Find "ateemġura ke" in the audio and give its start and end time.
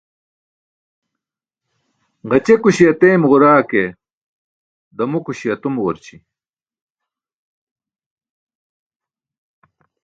2.91-3.83